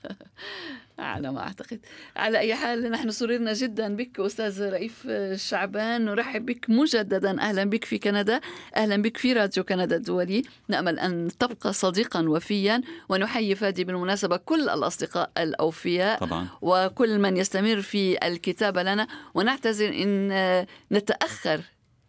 [0.99, 1.80] على ما أعتقد
[2.16, 6.05] على أي حال نحن سررنا جدا بك أستاذ رئيف شعبان.
[6.05, 7.40] نرحب بك مجددا.
[7.40, 8.40] أهلا بك في كندا.
[8.76, 10.42] أهلا بك في راديو كندا الدولي.
[10.68, 12.82] نأمل أن تبقى صديقا وفيا.
[13.09, 16.18] ونحيي فادي بالمناسبة كل الأصدقاء الأوفياء.
[16.18, 16.49] طبعا.
[16.62, 19.07] وكل من يستمر في الكتابة لنا.
[19.34, 21.61] ونعتذر إن نتأخر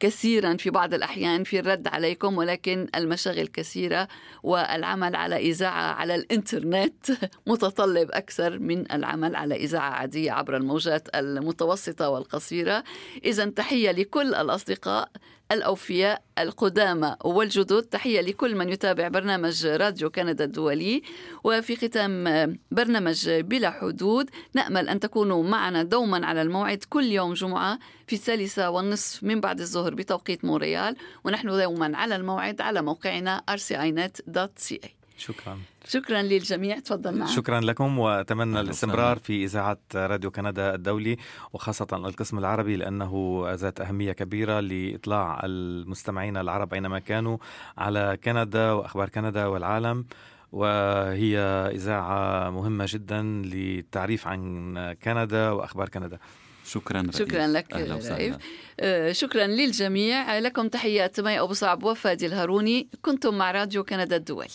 [0.06, 4.08] كثيرا في بعض الأحيان في الرد عليكم ولكن المشاغل كثيرة
[4.44, 7.12] والعمل على إذاعة على الإنترنت
[7.48, 12.84] متطلب أكثر من العمل على إذاعة عادية عبر الموجات المتوسطة والقصيرة.
[13.26, 15.10] إذا تحية لكل الأصدقاء.
[15.52, 17.82] الأوفياء القدامى والجدد.
[17.82, 21.02] تحية لكل من يتابع برنامج راديو كندا الدولي.
[21.44, 27.80] وفي ختام برنامج بلا حدود نأمل أن تكونوا معنا دوما على الموعد كل يوم جمعة
[28.08, 30.96] في الثالثة والنصف من بعد الظهر بتوقيت مونريال.
[31.24, 34.88] ونحن دوما على الموعد على موقعنا rcinet.ca
[35.18, 35.60] شكرا.
[35.88, 36.80] شكرا للجميع.
[36.80, 41.18] تفضل معنا شكرا لكم وأتمنى الاستمرار في إذاعة راديو كندا الدولي
[41.54, 47.38] وخاصة القسم العربي لأنه ذات أهمية كبيرة لإطلاع المستمعين العرب أينما كانوا
[47.78, 50.06] على كندا وأخبار كندا والعالم.
[50.52, 51.38] وهي
[51.76, 56.20] إذاعة مهمة جدا للتعريف عن كندا وأخبار كندا.
[56.66, 57.18] شكرا رئيس.
[57.18, 58.38] شكرا لك رئيف
[58.80, 60.40] آه، شكرا للجميع.
[60.40, 62.88] لكم تحيات مي أبو صعب وفادي الهاروني.
[63.02, 64.48] كنتم مع راديو كندا الدولي.